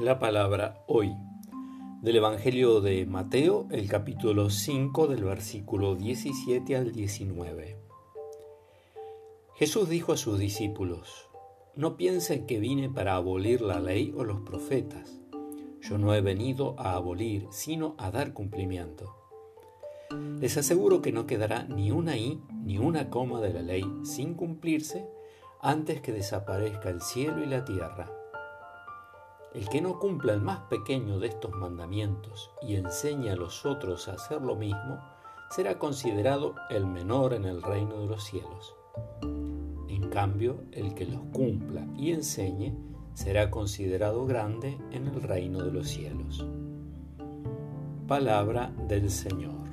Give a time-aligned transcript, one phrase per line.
[0.00, 1.14] La palabra hoy
[2.00, 7.76] del Evangelio de Mateo, el capítulo 5 del versículo 17 al 19.
[9.56, 11.28] Jesús dijo a sus discípulos,
[11.76, 15.20] no piensen que vine para abolir la ley o los profetas.
[15.82, 19.14] Yo no he venido a abolir, sino a dar cumplimiento.
[20.40, 24.32] Les aseguro que no quedará ni una i ni una coma de la ley sin
[24.32, 25.06] cumplirse
[25.60, 28.19] antes que desaparezca el cielo y la tierra.
[29.52, 34.08] El que no cumpla el más pequeño de estos mandamientos y enseñe a los otros
[34.08, 35.00] a hacer lo mismo,
[35.50, 38.76] será considerado el menor en el reino de los cielos.
[39.88, 42.76] En cambio, el que los cumpla y enseñe
[43.14, 46.46] será considerado grande en el reino de los cielos.
[48.06, 49.69] Palabra del Señor.